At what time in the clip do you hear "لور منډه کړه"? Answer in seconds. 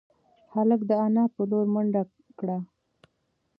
1.49-2.57